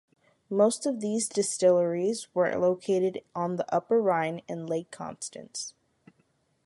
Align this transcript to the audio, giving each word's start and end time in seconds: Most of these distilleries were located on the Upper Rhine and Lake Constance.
Most 0.49 0.87
of 0.87 0.99
these 0.99 1.29
distilleries 1.29 2.27
were 2.33 2.57
located 2.57 3.21
on 3.35 3.57
the 3.57 3.71
Upper 3.71 4.01
Rhine 4.01 4.41
and 4.49 4.67
Lake 4.67 4.89
Constance. 4.89 5.75